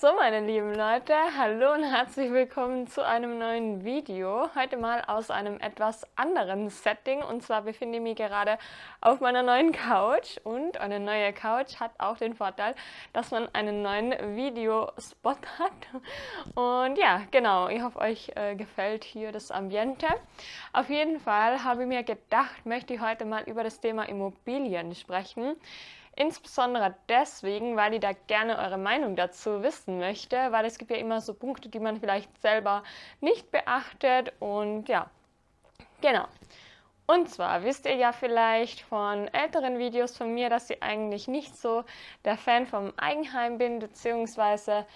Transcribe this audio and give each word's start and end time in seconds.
So, 0.00 0.14
meine 0.14 0.46
lieben 0.46 0.76
Leute, 0.76 1.12
hallo 1.36 1.72
und 1.72 1.82
herzlich 1.82 2.30
willkommen 2.30 2.86
zu 2.86 3.04
einem 3.04 3.36
neuen 3.36 3.82
Video. 3.84 4.48
Heute 4.54 4.76
mal 4.76 5.02
aus 5.08 5.28
einem 5.28 5.58
etwas 5.58 6.06
anderen 6.14 6.70
Setting. 6.70 7.20
Und 7.20 7.42
zwar 7.42 7.62
befinde 7.62 7.98
ich 7.98 8.04
mich 8.04 8.14
gerade 8.14 8.58
auf 9.00 9.20
meiner 9.20 9.42
neuen 9.42 9.72
Couch. 9.72 10.38
Und 10.44 10.78
eine 10.78 11.00
neue 11.00 11.32
Couch 11.32 11.80
hat 11.80 11.90
auch 11.98 12.16
den 12.16 12.36
Vorteil, 12.36 12.76
dass 13.12 13.32
man 13.32 13.52
einen 13.52 13.82
neuen 13.82 14.12
Videospot 14.36 15.38
hat. 15.58 16.54
Und 16.54 16.96
ja, 16.96 17.22
genau, 17.32 17.66
ich 17.66 17.82
hoffe, 17.82 17.98
euch 17.98 18.30
äh, 18.36 18.54
gefällt 18.54 19.02
hier 19.02 19.32
das 19.32 19.50
Ambiente. 19.50 20.06
Auf 20.72 20.88
jeden 20.90 21.18
Fall 21.18 21.64
habe 21.64 21.82
ich 21.82 21.88
mir 21.88 22.04
gedacht, 22.04 22.64
möchte 22.64 22.94
ich 22.94 23.00
heute 23.00 23.24
mal 23.24 23.42
über 23.48 23.64
das 23.64 23.80
Thema 23.80 24.04
Immobilien 24.04 24.94
sprechen. 24.94 25.56
Insbesondere 26.20 26.96
deswegen, 27.08 27.76
weil 27.76 27.94
ich 27.94 28.00
da 28.00 28.10
gerne 28.26 28.58
eure 28.58 28.76
Meinung 28.76 29.14
dazu 29.14 29.62
wissen 29.62 30.00
möchte, 30.00 30.50
weil 30.50 30.64
es 30.64 30.76
gibt 30.76 30.90
ja 30.90 30.96
immer 30.96 31.20
so 31.20 31.32
Punkte, 31.32 31.68
die 31.68 31.78
man 31.78 32.00
vielleicht 32.00 32.36
selber 32.42 32.82
nicht 33.20 33.52
beachtet 33.52 34.32
und 34.40 34.88
ja, 34.88 35.08
genau. 36.00 36.24
Und 37.06 37.30
zwar 37.30 37.62
wisst 37.62 37.86
ihr 37.86 37.94
ja 37.94 38.10
vielleicht 38.10 38.80
von 38.80 39.28
älteren 39.28 39.78
Videos 39.78 40.16
von 40.16 40.34
mir, 40.34 40.50
dass 40.50 40.68
ich 40.70 40.82
eigentlich 40.82 41.28
nicht 41.28 41.56
so 41.56 41.84
der 42.24 42.36
Fan 42.36 42.66
vom 42.66 42.92
Eigenheim 42.96 43.56
bin, 43.56 43.78
beziehungsweise 43.78 44.86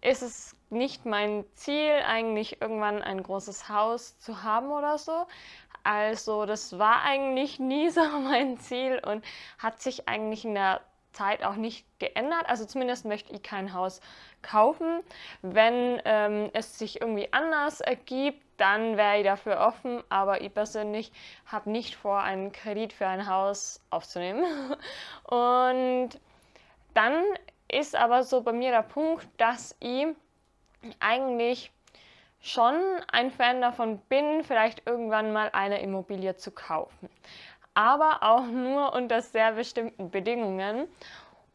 ist 0.00 0.22
es 0.22 0.56
nicht 0.70 1.06
mein 1.06 1.44
Ziel, 1.54 1.92
eigentlich 2.06 2.60
irgendwann 2.60 3.02
ein 3.02 3.22
großes 3.22 3.68
Haus 3.68 4.18
zu 4.18 4.42
haben 4.42 4.70
oder 4.70 4.98
so. 4.98 5.26
Also 5.84 6.46
das 6.46 6.78
war 6.78 7.02
eigentlich 7.02 7.58
nie 7.58 7.90
so 7.90 8.02
mein 8.02 8.58
Ziel 8.58 9.00
und 9.04 9.24
hat 9.58 9.80
sich 9.80 10.08
eigentlich 10.08 10.44
in 10.44 10.54
der 10.54 10.80
Zeit 11.12 11.42
auch 11.42 11.56
nicht 11.56 11.86
geändert. 11.98 12.46
Also 12.46 12.66
zumindest 12.66 13.06
möchte 13.06 13.32
ich 13.32 13.42
kein 13.42 13.72
Haus 13.72 14.00
kaufen. 14.42 15.00
Wenn 15.42 16.00
ähm, 16.04 16.50
es 16.52 16.78
sich 16.78 17.00
irgendwie 17.00 17.32
anders 17.32 17.80
ergibt, 17.80 18.42
dann 18.58 18.96
wäre 18.96 19.18
ich 19.18 19.24
dafür 19.24 19.60
offen. 19.60 20.02
Aber 20.08 20.40
ich 20.42 20.52
persönlich 20.52 21.12
habe 21.46 21.70
nicht 21.70 21.96
vor, 21.96 22.20
einen 22.20 22.52
Kredit 22.52 22.92
für 22.92 23.06
ein 23.06 23.28
Haus 23.28 23.80
aufzunehmen. 23.90 24.44
Und 25.24 26.20
dann 26.94 27.22
ist 27.70 27.96
aber 27.96 28.22
so 28.22 28.42
bei 28.42 28.52
mir 28.52 28.70
der 28.70 28.82
Punkt, 28.82 29.28
dass 29.38 29.76
ich 29.80 30.06
eigentlich 31.00 31.72
schon 32.40 32.76
ein 33.10 33.30
Fan 33.30 33.60
davon 33.60 33.98
bin, 34.08 34.44
vielleicht 34.44 34.86
irgendwann 34.86 35.32
mal 35.32 35.50
eine 35.52 35.80
Immobilie 35.80 36.36
zu 36.36 36.50
kaufen. 36.50 37.08
Aber 37.74 38.22
auch 38.22 38.46
nur 38.46 38.94
unter 38.94 39.20
sehr 39.20 39.52
bestimmten 39.52 40.10
Bedingungen. 40.10 40.88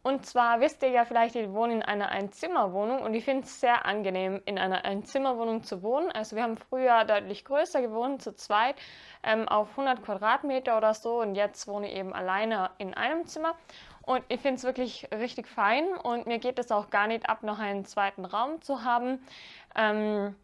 Und 0.03 0.25
zwar 0.25 0.59
wisst 0.61 0.81
ihr 0.81 0.89
ja 0.89 1.05
vielleicht, 1.05 1.35
ich 1.35 1.51
wohne 1.51 1.73
in 1.73 1.83
einer 1.83 2.09
Einzimmerwohnung 2.09 3.03
und 3.03 3.13
ich 3.13 3.23
finde 3.23 3.43
es 3.43 3.59
sehr 3.59 3.85
angenehm, 3.85 4.41
in 4.45 4.57
einer 4.57 4.83
Einzimmerwohnung 4.83 5.63
zu 5.63 5.83
wohnen. 5.83 6.11
Also 6.11 6.35
wir 6.35 6.41
haben 6.41 6.57
früher 6.57 7.03
deutlich 7.05 7.45
größer 7.45 7.83
gewohnt, 7.83 8.23
zu 8.23 8.35
zweit, 8.35 8.75
ähm, 9.21 9.47
auf 9.47 9.69
100 9.71 10.01
Quadratmeter 10.01 10.75
oder 10.75 10.95
so 10.95 11.21
und 11.21 11.35
jetzt 11.35 11.67
wohne 11.67 11.87
ich 11.87 11.95
eben 11.95 12.13
alleine 12.13 12.71
in 12.79 12.95
einem 12.95 13.27
Zimmer. 13.27 13.55
Und 14.03 14.23
ich 14.30 14.39
finde 14.41 14.57
es 14.57 14.63
wirklich 14.63 15.07
richtig 15.11 15.47
fein 15.47 15.88
und 15.95 16.25
mir 16.25 16.39
geht 16.39 16.59
es 16.59 16.71
auch 16.71 16.89
gar 16.89 17.07
nicht 17.07 17.30
ab, 17.30 17.44
noch 17.44 17.59
einen 17.59 17.85
zweiten 17.85 18.25
Raum 18.25 18.61
zu 18.61 18.83
haben. 18.83 19.19
Ähm, 19.75 20.35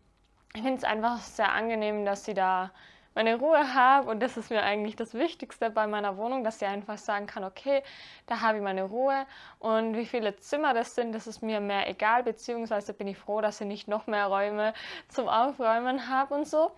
ich 0.54 0.62
finde 0.62 0.78
es 0.78 0.84
einfach 0.84 1.20
sehr 1.20 1.52
angenehm, 1.52 2.06
dass 2.06 2.26
sie 2.26 2.34
da 2.34 2.72
meine 3.18 3.40
Ruhe 3.40 3.74
habe 3.74 4.12
und 4.12 4.20
das 4.20 4.38
ist 4.38 4.52
mir 4.52 4.62
eigentlich 4.62 4.96
das 4.96 5.16
Wichtigste 5.16 5.72
bei 5.72 5.88
meiner 5.88 6.18
Wohnung, 6.18 6.44
dass 6.44 6.62
ich 6.62 6.68
einfach 6.68 7.00
sagen 7.00 7.26
kann, 7.26 7.44
okay, 7.44 7.82
da 8.28 8.42
habe 8.42 8.60
ich 8.60 8.64
meine 8.64 8.84
Ruhe 8.84 9.26
und 9.58 9.98
wie 9.98 10.06
viele 10.06 10.36
Zimmer 10.36 10.76
das 10.76 10.94
sind, 10.94 11.14
das 11.14 11.26
ist 11.26 11.42
mir 11.42 11.60
mehr 11.60 11.90
egal, 11.90 12.22
beziehungsweise 12.22 12.94
bin 12.94 13.08
ich 13.08 13.18
froh, 13.18 13.42
dass 13.42 13.60
ich 13.60 13.66
nicht 13.66 13.88
noch 13.88 14.06
mehr 14.06 14.28
Räume 14.28 14.76
zum 15.08 15.28
Aufräumen 15.28 16.08
habe 16.08 16.36
und 16.36 16.48
so. 16.48 16.72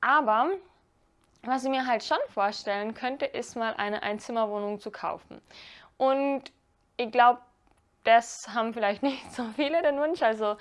Aber 0.00 0.48
was 1.44 1.62
ich 1.62 1.70
mir 1.70 1.86
halt 1.86 2.02
schon 2.02 2.18
vorstellen 2.28 2.94
könnte, 2.94 3.24
ist 3.26 3.54
mal 3.54 3.74
eine 3.74 4.02
Einzimmerwohnung 4.02 4.80
zu 4.80 4.90
kaufen. 4.90 5.40
Und 5.98 6.44
ich 6.96 7.12
glaube, 7.12 7.40
das 8.04 8.48
haben 8.48 8.72
vielleicht 8.72 9.02
nicht 9.10 9.32
so 9.32 9.44
viele 9.54 9.82
den 9.82 9.98
Wunsch. 9.98 10.22
Also 10.22 10.56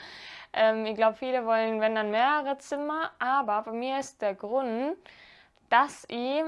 ähm, 0.53 0.85
ich 0.85 0.95
glaube, 0.95 1.17
viele 1.17 1.45
wollen, 1.45 1.79
wenn 1.79 1.95
dann 1.95 2.11
mehrere 2.11 2.57
Zimmer, 2.57 3.11
aber 3.19 3.61
bei 3.63 3.71
mir 3.71 3.99
ist 3.99 4.21
der 4.21 4.35
Grund, 4.35 4.97
dass 5.69 6.05
ich 6.09 6.43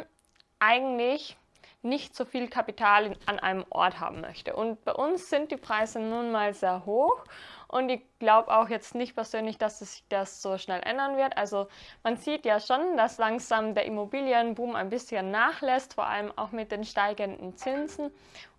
eigentlich 0.59 1.37
nicht 1.81 2.15
so 2.15 2.25
viel 2.25 2.49
Kapital 2.49 3.05
in, 3.05 3.15
an 3.25 3.39
einem 3.39 3.65
Ort 3.69 3.99
haben 3.99 4.21
möchte. 4.21 4.55
Und 4.55 4.83
bei 4.83 4.93
uns 4.93 5.29
sind 5.29 5.51
die 5.51 5.57
Preise 5.57 5.99
nun 5.99 6.31
mal 6.31 6.53
sehr 6.53 6.85
hoch 6.85 7.23
und 7.69 7.89
ich 7.89 8.01
glaube 8.17 8.51
auch 8.51 8.67
jetzt 8.67 8.95
nicht 8.95 9.13
persönlich, 9.13 9.59
dass 9.59 9.79
sich 9.79 10.03
das 10.09 10.41
so 10.41 10.57
schnell 10.57 10.81
ändern 10.81 11.17
wird. 11.17 11.37
Also 11.37 11.67
man 12.03 12.17
sieht 12.17 12.43
ja 12.43 12.59
schon, 12.59 12.97
dass 12.97 13.19
langsam 13.19 13.75
der 13.75 13.85
Immobilienboom 13.85 14.75
ein 14.75 14.89
bisschen 14.89 15.29
nachlässt, 15.29 15.93
vor 15.93 16.07
allem 16.07 16.33
auch 16.35 16.51
mit 16.51 16.71
den 16.71 16.83
steigenden 16.83 17.55
Zinsen. 17.55 18.11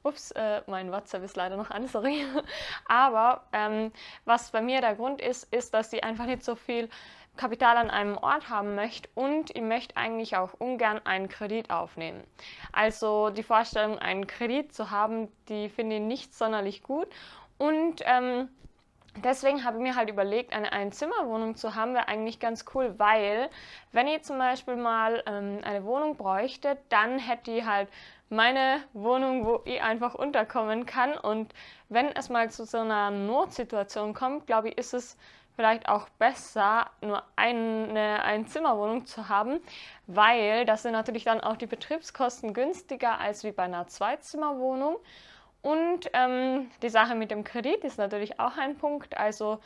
Ups, 0.05 0.31
äh, 0.31 0.63
mein 0.69 0.93
WhatsApp 0.93 1.25
ist 1.25 1.37
leider 1.37 1.57
noch 1.57 1.71
an, 1.71 1.87
sorry. 1.89 2.25
Aber 2.87 3.43
ähm, 3.53 3.93
was 4.25 4.53
bei 4.53 4.63
mir 4.63 4.81
der 4.81 4.95
Grund 4.95 5.21
ist, 5.21 5.53
ist, 5.53 5.75
dass 5.75 5.91
sie 5.91 6.05
einfach 6.05 6.27
nicht 6.27 6.45
so 6.45 6.55
viel 6.55 6.89
Kapital 7.37 7.77
an 7.79 7.91
einem 7.91 8.17
Ort 8.17 8.49
haben 8.49 8.77
möchte 8.77 9.09
und 9.15 9.51
ich 9.57 9.63
möchte 9.63 9.97
eigentlich 9.97 10.37
auch 10.37 10.55
ungern 10.55 11.01
einen 11.05 11.29
Kredit 11.29 11.71
aufnehmen. 11.71 12.23
Also 12.71 13.31
die 13.31 13.43
Vorstellung, 13.43 13.99
einen 13.99 14.29
Kredit 14.29 14.73
zu 14.73 14.91
haben, 14.91 15.29
die 15.49 15.69
finde 15.69 15.97
ich 15.97 16.03
nicht 16.03 16.35
sonderlich 16.35 16.83
gut 16.83 17.09
und 17.59 18.03
ähm, 18.05 18.49
Deswegen 19.23 19.65
habe 19.65 19.77
ich 19.79 19.83
mir 19.83 19.97
halt 19.97 20.11
überlegt, 20.11 20.53
eine 20.53 20.73
Einzimmerwohnung 20.73 21.57
zu 21.57 21.75
haben, 21.75 21.95
wäre 21.95 22.09
eigentlich 22.09 22.41
ganz 22.41 22.65
cool, 22.75 22.95
weil 22.99 23.49
wenn 23.93 24.07
ich 24.07 24.23
zum 24.23 24.39
Beispiel 24.39 24.77
mal 24.77 25.23
ähm, 25.27 25.61
eine 25.63 25.85
Wohnung 25.85 26.17
bräuchte, 26.17 26.79
dann 26.89 27.19
hätte 27.19 27.51
ich 27.51 27.65
halt 27.65 27.89
meine 28.29 28.81
Wohnung, 28.93 29.45
wo 29.45 29.61
ich 29.65 29.83
einfach 29.83 30.15
unterkommen 30.15 30.87
kann. 30.87 31.15
Und 31.15 31.53
wenn 31.89 32.07
es 32.15 32.29
mal 32.29 32.51
zu 32.51 32.65
so 32.65 32.79
einer 32.79 33.11
Notsituation 33.11 34.15
kommt, 34.15 34.47
glaube 34.47 34.71
ich, 34.71 34.79
ist 34.79 34.95
es 34.95 35.17
vielleicht 35.57 35.89
auch 35.89 36.09
besser, 36.19 36.87
nur 37.03 37.23
eine 37.37 38.23
Einzimmerwohnung 38.23 39.05
zu 39.05 39.29
haben, 39.29 39.61
weil 40.07 40.65
das 40.65 40.83
sind 40.83 40.93
natürlich 40.93 41.25
dann 41.25 41.41
auch 41.41 41.57
die 41.57 41.67
Betriebskosten 41.67 42.55
günstiger 42.55 43.19
als 43.19 43.45
wie 43.45 43.53
bei 43.53 43.65
einer 43.65 43.87
Zweizimmerwohnung. 43.87 44.97
Und 45.63 46.11
ähm, 46.15 46.71
die 46.83 46.89
Sache 46.89 47.15
mit 47.15 47.31
dem 47.31 47.45
Kredit 47.45 47.85
ist 47.85 47.99
natürlich 47.99 48.41
auch 48.41 48.57
ein 48.57 48.77
Punkt. 48.77 49.17
Also 49.17 49.61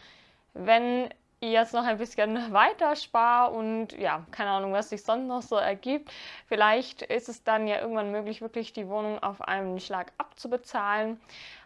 wenn 0.54 1.08
ich 1.40 1.52
jetzt 1.52 1.74
noch 1.74 1.84
ein 1.84 1.98
bisschen 1.98 2.52
weiter 2.52 2.96
spare 2.96 3.52
und 3.52 3.92
ja, 3.92 4.26
keine 4.30 4.50
Ahnung, 4.50 4.72
was 4.72 4.90
sich 4.90 5.04
sonst 5.04 5.26
noch 5.26 5.42
so 5.42 5.56
ergibt, 5.56 6.10
vielleicht 6.46 7.02
ist 7.02 7.28
es 7.28 7.44
dann 7.44 7.68
ja 7.68 7.80
irgendwann 7.80 8.10
möglich, 8.10 8.40
wirklich 8.40 8.72
die 8.72 8.88
Wohnung 8.88 9.22
auf 9.22 9.42
einen 9.42 9.78
Schlag 9.78 10.12
abzubezahlen. 10.18 11.20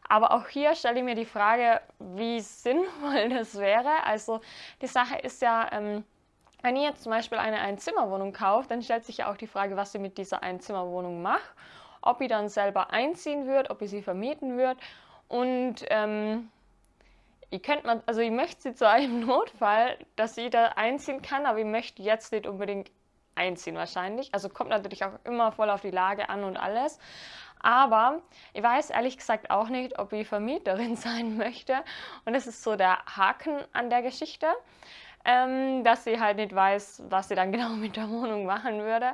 Aber 0.09 0.33
auch 0.33 0.49
hier 0.49 0.75
stelle 0.75 0.99
ich 0.99 1.05
mir 1.05 1.15
die 1.15 1.27
Frage, 1.27 1.81
wie 1.99 2.41
sinnvoll 2.41 3.29
das 3.31 3.59
wäre. 3.59 4.05
Also 4.05 4.41
die 4.83 4.87
Sache 4.87 5.19
ist 5.19 5.43
ja, 5.43 5.69
ähm, 5.73 6.05
wenn 6.63 6.77
ich 6.77 6.83
jetzt 6.83 7.03
zum 7.03 7.13
Beispiel 7.13 7.39
eine 7.39 7.61
Einzimmerwohnung 7.61 8.33
kaufe, 8.33 8.69
dann 8.69 8.83
stellt 8.83 9.05
sich 9.05 9.19
ja 9.19 9.31
auch 9.31 9.37
die 9.37 9.47
Frage, 9.47 9.77
was 9.77 9.95
ich 9.95 10.01
mit 10.01 10.19
dieser 10.19 10.43
Einzimmerwohnung 10.43 11.23
mache 11.23 11.55
ob 12.03 12.21
ich 12.21 12.29
dann 12.29 12.49
selber 12.49 12.91
einziehen 12.91 13.47
würde, 13.47 13.71
ob 13.71 13.83
ich 13.83 13.91
sie 13.91 14.03
vermieten 14.03 14.57
würde. 14.57 14.81
Und 15.29 15.77
ähm, 15.89 16.51
ich 17.51 17.63
könnte 17.63 17.87
man, 17.87 18.03
also 18.07 18.21
ich 18.21 18.31
möchte 18.31 18.63
sie 18.63 18.75
zu 18.75 18.89
einem 18.89 19.27
Notfall, 19.27 19.99
dass 20.17 20.35
sie 20.35 20.51
da 20.51 20.67
einziehen 20.77 21.23
kann, 21.23 21.47
aber 21.47 21.59
ich 21.59 21.67
möchte 21.67 22.03
jetzt 22.03 22.33
nicht 22.33 22.47
unbedingt 22.47 22.91
einziehen 23.35 23.77
wahrscheinlich. 23.77 24.35
Also 24.35 24.49
kommt 24.49 24.71
natürlich 24.71 25.05
auch 25.05 25.13
immer 25.25 25.53
voll 25.53 25.71
auf 25.71 25.81
die 25.81 25.91
Lage 25.91 26.29
an 26.29 26.45
und 26.45 26.57
alles. 26.57 26.99
Aber 27.61 28.23
ich 28.53 28.63
weiß 28.63 28.91
ehrlich 28.91 29.17
gesagt 29.17 29.51
auch 29.51 29.69
nicht, 29.69 29.99
ob 29.99 30.13
ich 30.13 30.29
Vermieterin 30.29 30.97
sein 30.97 31.37
möchte. 31.37 31.77
Und 32.25 32.35
das 32.35 32.47
ist 32.47 32.63
so 32.63 32.77
der 32.77 32.99
Haken 33.07 33.59
an 33.73 33.91
der 33.91 34.03
Geschichte, 34.03 34.47
ähm, 35.25 35.85
dass 35.85 36.05
sie 36.05 36.21
halt 36.21 36.37
nicht 36.37 36.55
weiß, 36.55 37.05
was 37.09 37.29
sie 37.29 37.35
dann 37.35 37.53
genau 37.53 37.71
mit 37.71 37.97
der 37.97 38.09
Wohnung 38.09 38.45
machen 38.45 38.81
würde. 38.81 39.13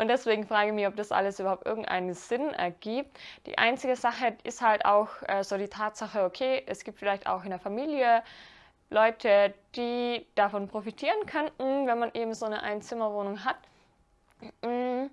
Und 0.00 0.08
deswegen 0.08 0.46
frage 0.46 0.68
ich 0.68 0.74
mich, 0.74 0.86
ob 0.86 0.96
das 0.96 1.12
alles 1.12 1.38
überhaupt 1.40 1.66
irgendeinen 1.66 2.14
Sinn 2.14 2.54
ergibt. 2.54 3.18
Die 3.44 3.58
einzige 3.58 3.96
Sache 3.96 4.34
ist 4.44 4.62
halt 4.62 4.86
auch 4.86 5.08
äh, 5.28 5.44
so 5.44 5.58
die 5.58 5.68
Tatsache, 5.68 6.24
okay, 6.24 6.62
es 6.66 6.84
gibt 6.84 6.98
vielleicht 6.98 7.26
auch 7.26 7.44
in 7.44 7.50
der 7.50 7.58
Familie 7.58 8.22
Leute, 8.88 9.52
die 9.76 10.24
davon 10.36 10.68
profitieren 10.68 11.26
könnten, 11.26 11.86
wenn 11.86 11.98
man 11.98 12.10
eben 12.14 12.32
so 12.32 12.46
eine 12.46 12.62
Einzimmerwohnung 12.62 13.44
hat. 13.44 13.58
Mm, 14.62 15.10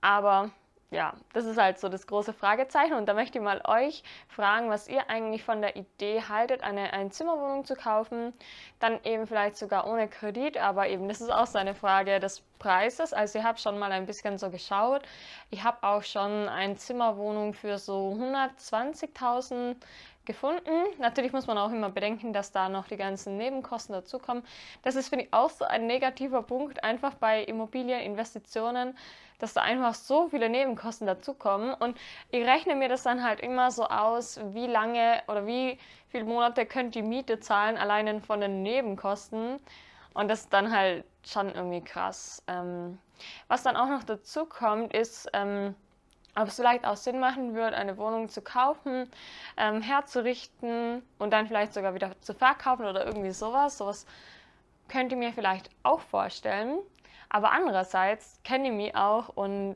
aber 0.00 0.50
ja, 0.90 1.14
das 1.32 1.44
ist 1.44 1.58
halt 1.58 1.78
so 1.78 1.88
das 1.88 2.06
große 2.06 2.32
Fragezeichen. 2.32 2.94
Und 2.94 3.06
da 3.06 3.14
möchte 3.14 3.38
ich 3.38 3.44
mal 3.44 3.60
euch 3.66 4.02
fragen, 4.28 4.70
was 4.70 4.88
ihr 4.88 5.10
eigentlich 5.10 5.42
von 5.42 5.60
der 5.60 5.76
Idee 5.76 6.22
haltet, 6.28 6.62
eine 6.62 6.92
Einzimmerwohnung 6.92 7.64
zu 7.64 7.74
kaufen. 7.74 8.32
Dann 8.78 9.00
eben 9.04 9.26
vielleicht 9.26 9.56
sogar 9.56 9.86
ohne 9.88 10.08
Kredit, 10.08 10.56
aber 10.56 10.88
eben 10.88 11.08
das 11.08 11.20
ist 11.20 11.32
auch 11.32 11.46
so 11.46 11.58
eine 11.58 11.74
Frage 11.74 12.20
des 12.20 12.42
Preises. 12.58 13.12
Also 13.12 13.38
ich 13.38 13.44
habe 13.44 13.58
schon 13.58 13.78
mal 13.78 13.92
ein 13.92 14.06
bisschen 14.06 14.38
so 14.38 14.50
geschaut. 14.50 15.02
Ich 15.50 15.64
habe 15.64 15.78
auch 15.82 16.02
schon 16.02 16.48
eine 16.48 16.76
Zimmerwohnung 16.76 17.54
für 17.54 17.78
so 17.78 18.16
120.000 18.18 19.76
gefunden. 20.24 20.70
Natürlich 20.98 21.32
muss 21.32 21.46
man 21.46 21.58
auch 21.58 21.70
immer 21.70 21.90
bedenken, 21.90 22.32
dass 22.32 22.52
da 22.52 22.68
noch 22.68 22.86
die 22.88 22.96
ganzen 22.96 23.36
Nebenkosten 23.36 23.94
dazukommen. 23.94 24.42
Das 24.82 24.96
ist, 24.96 25.08
finde 25.08 25.26
ich, 25.26 25.32
auch 25.32 25.50
so 25.50 25.64
ein 25.64 25.86
negativer 25.86 26.42
Punkt, 26.42 26.82
einfach 26.82 27.14
bei 27.14 27.42
Immobilieninvestitionen, 27.44 28.96
dass 29.44 29.52
da 29.52 29.60
einfach 29.60 29.92
so 29.92 30.28
viele 30.28 30.48
Nebenkosten 30.48 31.06
dazukommen. 31.06 31.74
Und 31.74 31.98
ich 32.30 32.46
rechne 32.46 32.74
mir 32.74 32.88
das 32.88 33.02
dann 33.02 33.22
halt 33.22 33.40
immer 33.40 33.70
so 33.70 33.84
aus, 33.84 34.40
wie 34.54 34.66
lange 34.66 35.22
oder 35.28 35.46
wie 35.46 35.78
viele 36.08 36.24
Monate 36.24 36.64
könnt 36.64 36.94
die 36.94 37.02
Miete 37.02 37.40
zahlen, 37.40 37.76
allein 37.76 38.22
von 38.22 38.40
den 38.40 38.62
Nebenkosten. 38.62 39.60
Und 40.14 40.28
das 40.28 40.42
ist 40.42 40.52
dann 40.54 40.74
halt 40.74 41.04
schon 41.26 41.54
irgendwie 41.54 41.82
krass. 41.82 42.42
Ähm, 42.46 42.98
was 43.46 43.62
dann 43.62 43.76
auch 43.76 43.88
noch 43.88 44.02
dazu 44.02 44.46
kommt, 44.46 44.94
ist, 44.94 45.28
ähm, 45.34 45.74
ob 46.36 46.48
es 46.48 46.56
vielleicht 46.56 46.86
auch 46.86 46.96
Sinn 46.96 47.20
machen 47.20 47.54
würde, 47.54 47.76
eine 47.76 47.98
Wohnung 47.98 48.30
zu 48.30 48.40
kaufen, 48.40 49.10
ähm, 49.58 49.82
herzurichten 49.82 51.02
und 51.18 51.34
dann 51.34 51.46
vielleicht 51.48 51.74
sogar 51.74 51.94
wieder 51.94 52.18
zu 52.22 52.32
verkaufen 52.32 52.86
oder 52.86 53.04
irgendwie 53.04 53.32
sowas. 53.32 53.76
Sowas 53.76 54.06
könnt 54.88 55.12
ihr 55.12 55.18
mir 55.18 55.34
vielleicht 55.34 55.68
auch 55.82 56.00
vorstellen. 56.00 56.78
Aber 57.34 57.50
andererseits 57.50 58.38
kenne 58.44 58.68
ich 58.68 58.72
mich 58.72 58.94
auch 58.94 59.28
und 59.28 59.74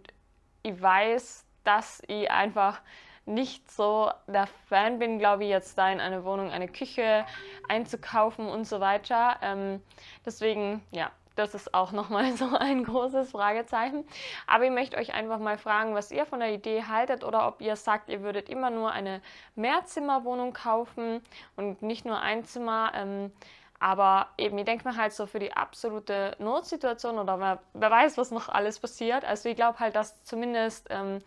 ich 0.63 0.81
weiß, 0.81 1.45
dass 1.65 2.01
ich 2.07 2.31
einfach 2.31 2.81
nicht 3.27 3.69
so 3.69 4.13
der 4.29 4.47
Fan 4.69 5.01
bin, 5.01 5.19
glaube 5.19 5.43
ich, 5.43 5.51
jetzt 5.51 5.77
da 5.77 5.91
in 5.91 5.99
eine 5.99 6.25
Wohnung 6.25 6.53
eine 6.53 6.69
Küche 6.69 7.27
einzukaufen 7.69 8.47
und 8.47 8.65
so 8.65 8.79
weiter. 8.79 9.39
Ähm, 9.43 9.83
deswegen, 10.25 10.85
ja, 10.93 11.11
das 11.35 11.57
ist 11.57 11.75
auch 11.75 11.91
nochmal 11.91 12.31
so 12.37 12.49
ein 12.57 12.85
großes 12.85 13.33
Fragezeichen. 13.33 14.05
Aber 14.47 14.63
ich 14.63 14.71
möchte 14.71 14.97
euch 14.97 15.13
einfach 15.13 15.41
mal 15.41 15.59
fragen, 15.59 15.97
was 15.97 16.13
ihr 16.13 16.27
von 16.27 16.39
der 16.39 16.55
Idee 16.55 16.85
haltet 16.85 17.25
oder 17.25 17.49
ob 17.49 17.61
ihr 17.61 17.75
sagt, 17.75 18.09
ihr 18.09 18.23
würdet 18.23 18.49
immer 18.49 18.71
nur 18.71 18.93
eine 18.93 19.21
Mehrzimmerwohnung 19.57 20.53
kaufen 20.53 21.23
und 21.57 21.83
nicht 21.83 22.05
nur 22.05 22.21
ein 22.21 22.45
Zimmer. 22.45 22.93
Ähm, 22.95 23.33
aber 23.81 24.29
eben, 24.37 24.59
ich 24.59 24.65
denke 24.65 24.89
mir 24.89 24.97
halt 24.97 25.13
so 25.13 25.27
für 25.27 25.39
die 25.39 25.53
absolute 25.53 26.37
Notsituation 26.39 27.19
oder 27.19 27.39
wer, 27.39 27.59
wer 27.75 27.91
weiß, 27.91 28.19
was 28.19 28.31
noch 28.31 28.49
alles 28.49 28.81
passiert. 28.81 29.25
Also 29.25 29.49
ich 29.49 29.57
glaube 29.57 29.79
halt, 29.79 29.95
dass 29.95 30.23
zumindest 30.25 30.89
ähm, 30.91 31.21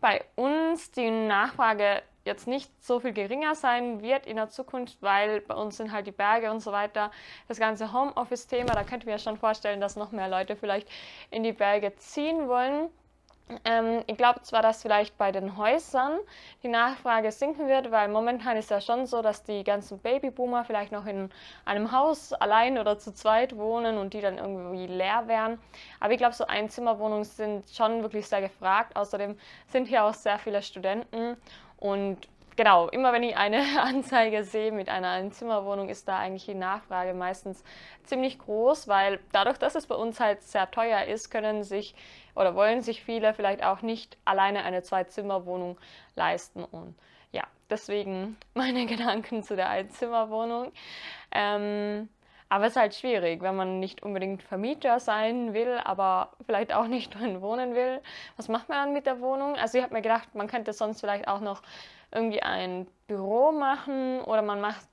bei 0.00 0.24
uns 0.34 0.90
die 0.90 1.10
Nachfrage 1.10 2.02
jetzt 2.24 2.46
nicht 2.46 2.70
so 2.84 3.00
viel 3.00 3.12
geringer 3.12 3.54
sein 3.54 4.02
wird 4.02 4.26
in 4.26 4.36
der 4.36 4.50
Zukunft, 4.50 5.00
weil 5.00 5.40
bei 5.40 5.54
uns 5.54 5.76
sind 5.76 5.92
halt 5.92 6.06
die 6.06 6.12
Berge 6.12 6.50
und 6.50 6.60
so 6.60 6.72
weiter. 6.72 7.10
Das 7.48 7.58
ganze 7.58 7.92
Homeoffice-Thema, 7.92 8.74
da 8.74 8.82
könnte 8.82 9.06
ich 9.06 9.12
mir 9.12 9.18
schon 9.18 9.38
vorstellen, 9.38 9.80
dass 9.80 9.96
noch 9.96 10.12
mehr 10.12 10.28
Leute 10.28 10.56
vielleicht 10.56 10.88
in 11.30 11.44
die 11.44 11.52
Berge 11.52 11.94
ziehen 11.96 12.48
wollen. 12.48 12.90
Ähm, 13.64 14.02
ich 14.08 14.16
glaube 14.16 14.42
zwar, 14.42 14.60
dass 14.60 14.82
vielleicht 14.82 15.16
bei 15.18 15.30
den 15.30 15.56
Häusern 15.56 16.18
die 16.64 16.68
Nachfrage 16.68 17.30
sinken 17.30 17.68
wird, 17.68 17.92
weil 17.92 18.08
momentan 18.08 18.56
ist 18.56 18.70
ja 18.70 18.80
schon 18.80 19.06
so, 19.06 19.22
dass 19.22 19.44
die 19.44 19.62
ganzen 19.62 19.98
Babyboomer 20.00 20.64
vielleicht 20.64 20.90
noch 20.90 21.06
in 21.06 21.30
einem 21.64 21.92
Haus 21.92 22.32
allein 22.32 22.76
oder 22.76 22.98
zu 22.98 23.14
zweit 23.14 23.56
wohnen 23.56 23.98
und 23.98 24.14
die 24.14 24.20
dann 24.20 24.38
irgendwie 24.38 24.86
leer 24.86 25.28
wären. 25.28 25.60
Aber 26.00 26.12
ich 26.12 26.18
glaube, 26.18 26.34
so 26.34 26.46
Einzimmerwohnungen 26.46 27.24
sind 27.24 27.70
schon 27.70 28.02
wirklich 28.02 28.26
sehr 28.26 28.40
gefragt. 28.40 28.96
Außerdem 28.96 29.38
sind 29.68 29.86
hier 29.86 30.04
auch 30.04 30.14
sehr 30.14 30.38
viele 30.38 30.60
Studenten 30.60 31.36
und 31.78 32.28
genau, 32.56 32.88
immer 32.88 33.12
wenn 33.12 33.22
ich 33.22 33.36
eine 33.36 33.62
Anzeige 33.80 34.44
sehe 34.44 34.72
mit 34.72 34.88
einer 34.88 35.10
Einzimmerwohnung, 35.10 35.88
ist 35.88 36.08
da 36.08 36.18
eigentlich 36.18 36.46
die 36.46 36.54
Nachfrage 36.54 37.14
meistens 37.14 37.62
ziemlich 38.04 38.38
groß, 38.38 38.88
weil 38.88 39.20
dadurch, 39.32 39.58
dass 39.58 39.74
es 39.74 39.86
bei 39.86 39.94
uns 39.94 40.18
halt 40.18 40.42
sehr 40.42 40.70
teuer 40.70 41.04
ist, 41.04 41.30
können 41.30 41.62
sich 41.62 41.94
oder 42.34 42.54
wollen 42.54 42.82
sich 42.82 43.02
viele 43.02 43.34
vielleicht 43.34 43.62
auch 43.62 43.82
nicht 43.82 44.16
alleine 44.24 44.64
eine 44.64 44.82
Zwei-Zimmer-Wohnung 44.82 45.78
leisten. 46.14 46.64
Und 46.64 46.94
ja, 47.32 47.44
deswegen 47.70 48.36
meine 48.54 48.86
Gedanken 48.86 49.42
zu 49.42 49.56
der 49.56 49.68
Einzimmerwohnung. 49.70 50.72
Ähm, 51.32 52.08
aber 52.48 52.66
es 52.66 52.72
ist 52.72 52.76
halt 52.76 52.94
schwierig, 52.94 53.42
wenn 53.42 53.56
man 53.56 53.80
nicht 53.80 54.04
unbedingt 54.04 54.40
Vermieter 54.42 55.00
sein 55.00 55.52
will, 55.52 55.80
aber 55.82 56.30
vielleicht 56.44 56.72
auch 56.72 56.86
nicht 56.86 57.12
drin 57.14 57.40
wohnen 57.42 57.74
will. 57.74 58.00
Was 58.36 58.48
macht 58.48 58.68
man 58.68 58.84
dann 58.84 58.92
mit 58.92 59.06
der 59.06 59.20
Wohnung? 59.20 59.56
Also 59.56 59.78
ich 59.78 59.84
habe 59.84 59.94
mir 59.94 60.02
gedacht, 60.02 60.34
man 60.34 60.46
könnte 60.46 60.72
sonst 60.72 61.00
vielleicht 61.00 61.26
auch 61.26 61.40
noch 61.40 61.62
irgendwie 62.12 62.42
ein 62.42 62.86
Büro 63.06 63.52
machen 63.52 64.20
oder 64.22 64.42
man 64.42 64.60
macht 64.60 64.86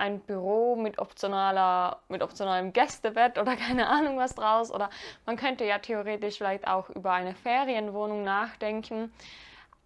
ein 0.00 0.20
Büro 0.20 0.76
mit 0.76 0.98
optionaler, 0.98 2.00
mit 2.08 2.22
optionalem 2.22 2.72
Gästebett 2.72 3.38
oder 3.38 3.54
keine 3.68 3.88
Ahnung 3.88 4.18
was 4.18 4.34
draus. 4.34 4.72
Oder 4.72 4.90
man 5.26 5.36
könnte 5.36 5.64
ja 5.64 5.78
theoretisch 5.78 6.38
vielleicht 6.38 6.66
auch 6.66 6.88
über 6.90 7.12
eine 7.12 7.34
Ferienwohnung 7.34 8.24
nachdenken. 8.24 9.12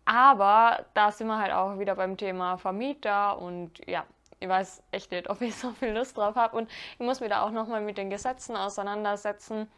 Aber 0.07 0.85
da 0.95 1.11
sind 1.11 1.27
wir 1.27 1.39
halt 1.39 1.53
auch 1.53 1.79
wieder 1.79 1.97
beim 1.97 2.17
Thema 2.17 2.59
Vermieter 2.59 3.39
und 3.39 3.71
ja, 3.87 4.05
ich 4.39 4.49
weiß 4.49 4.83
echt 4.91 5.11
nicht, 5.11 5.31
ob 5.31 5.41
ich 5.41 5.57
so 5.57 5.71
viel 5.73 5.91
Lust 5.91 6.17
drauf 6.17 6.37
habe. 6.37 6.57
Und 6.57 6.71
ich 6.93 7.01
muss 7.01 7.21
mich 7.21 7.31
da 7.31 7.43
auch 7.43 7.51
nochmal 7.51 7.81
mit 7.81 7.99
den 7.99 8.11
Gesetzen 8.11 8.57
auseinandersetzen, 8.57 9.71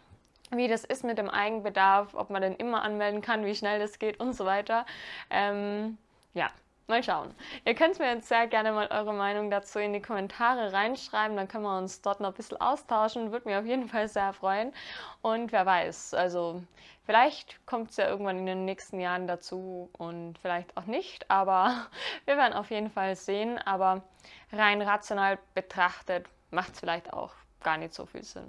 wie 0.50 0.68
das 0.68 0.84
ist 0.84 1.04
mit 1.04 1.18
dem 1.18 1.30
Eigenbedarf, 1.30 2.14
ob 2.14 2.30
man 2.30 2.42
den 2.42 2.56
immer 2.56 2.82
anmelden 2.82 3.22
kann, 3.22 3.44
wie 3.44 3.54
schnell 3.54 3.78
das 3.78 3.98
geht 3.98 4.20
und 4.20 4.32
so 4.32 4.44
weiter. 4.44 4.84
Ähm, 5.30 5.96
ja, 6.34 6.50
Mal 6.88 7.02
schauen. 7.02 7.34
Ihr 7.64 7.74
könnt 7.74 7.98
mir 7.98 8.14
jetzt 8.14 8.28
sehr 8.28 8.46
gerne 8.46 8.70
mal 8.70 8.86
eure 8.92 9.12
Meinung 9.12 9.50
dazu 9.50 9.80
in 9.80 9.92
die 9.92 10.00
Kommentare 10.00 10.72
reinschreiben, 10.72 11.36
dann 11.36 11.48
können 11.48 11.64
wir 11.64 11.76
uns 11.76 12.00
dort 12.00 12.20
noch 12.20 12.28
ein 12.28 12.34
bisschen 12.34 12.60
austauschen. 12.60 13.32
Würde 13.32 13.48
mich 13.48 13.56
auf 13.56 13.66
jeden 13.66 13.88
Fall 13.88 14.06
sehr 14.06 14.32
freuen. 14.32 14.72
Und 15.20 15.50
wer 15.50 15.66
weiß, 15.66 16.14
also 16.14 16.62
vielleicht 17.04 17.66
kommt 17.66 17.90
es 17.90 17.96
ja 17.96 18.08
irgendwann 18.08 18.38
in 18.38 18.46
den 18.46 18.64
nächsten 18.64 19.00
Jahren 19.00 19.26
dazu 19.26 19.90
und 19.98 20.38
vielleicht 20.38 20.76
auch 20.76 20.86
nicht, 20.86 21.28
aber 21.28 21.88
wir 22.24 22.36
werden 22.36 22.52
auf 22.52 22.70
jeden 22.70 22.90
Fall 22.90 23.16
sehen. 23.16 23.58
Aber 23.58 24.04
rein 24.52 24.80
rational 24.80 25.40
betrachtet 25.54 26.26
macht 26.52 26.74
es 26.74 26.80
vielleicht 26.80 27.12
auch 27.12 27.32
gar 27.66 27.78
nicht 27.78 27.94
so 27.94 28.06
viel 28.06 28.22
Sinn. 28.22 28.48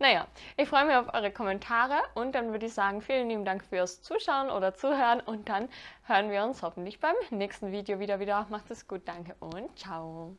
Naja, 0.00 0.26
ich 0.56 0.68
freue 0.68 0.84
mich 0.84 0.96
auf 0.96 1.14
eure 1.14 1.30
Kommentare 1.30 1.94
und 2.14 2.34
dann 2.34 2.50
würde 2.50 2.66
ich 2.66 2.74
sagen, 2.74 3.00
vielen 3.00 3.28
lieben 3.28 3.44
Dank 3.44 3.64
fürs 3.64 4.02
Zuschauen 4.02 4.50
oder 4.50 4.74
Zuhören 4.74 5.20
und 5.20 5.48
dann 5.48 5.68
hören 6.06 6.28
wir 6.32 6.42
uns 6.42 6.60
hoffentlich 6.64 6.98
beim 6.98 7.14
nächsten 7.30 7.70
Video 7.70 8.00
wieder 8.00 8.18
wieder. 8.18 8.46
Macht 8.50 8.68
es 8.72 8.88
gut, 8.88 9.02
danke 9.06 9.36
und 9.38 9.78
ciao. 9.78 10.38